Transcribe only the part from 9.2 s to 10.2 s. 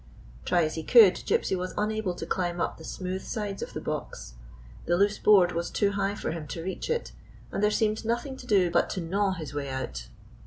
his way out.